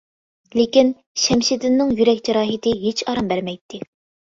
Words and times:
لېكىن، 0.59 0.89
شەمشىدىننىڭ 1.25 1.93
يۈرەك 2.01 2.23
جاراھىتى 2.31 2.75
ھېچ 2.87 3.07
ئارام 3.15 3.33
بەرمەيتتى. 3.37 3.87